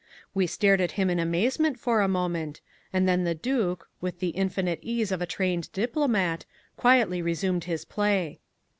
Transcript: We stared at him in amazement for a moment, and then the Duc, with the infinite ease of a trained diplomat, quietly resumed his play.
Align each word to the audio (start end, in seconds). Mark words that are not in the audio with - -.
We 0.33 0.47
stared 0.47 0.81
at 0.81 0.93
him 0.93 1.11
in 1.11 1.19
amazement 1.19 1.79
for 1.79 2.01
a 2.01 2.07
moment, 2.07 2.59
and 2.91 3.07
then 3.07 3.23
the 3.23 3.35
Duc, 3.35 3.87
with 4.01 4.17
the 4.17 4.29
infinite 4.29 4.79
ease 4.81 5.11
of 5.11 5.21
a 5.21 5.27
trained 5.27 5.71
diplomat, 5.73 6.43
quietly 6.75 7.21
resumed 7.21 7.65
his 7.65 7.85
play. 7.85 8.39